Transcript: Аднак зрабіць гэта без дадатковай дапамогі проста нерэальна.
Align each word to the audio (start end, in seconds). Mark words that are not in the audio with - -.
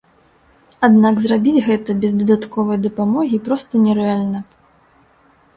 Аднак 0.87 1.19
зрабіць 1.25 1.61
гэта 1.67 1.95
без 2.05 2.11
дадатковай 2.21 2.81
дапамогі 2.89 3.37
проста 3.51 3.73
нерэальна. 3.85 4.39